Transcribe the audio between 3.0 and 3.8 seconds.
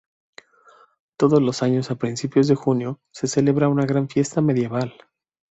se celebra